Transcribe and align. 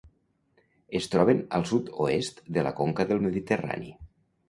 Es 0.99 1.09
troben 1.17 1.45
al 1.59 1.67
sud-oest 1.73 2.43
de 2.59 2.67
la 2.71 2.75
conca 2.83 3.11
del 3.13 3.25
Mediterrani. 3.31 3.97